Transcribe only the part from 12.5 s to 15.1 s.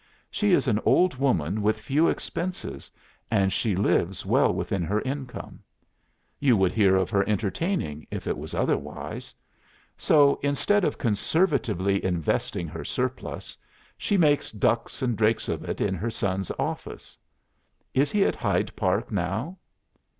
her surplus, she makes ducks